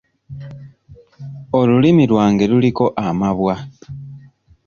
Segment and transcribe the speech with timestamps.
[1.59, 3.55] Olulimi lwange luliko amabwa.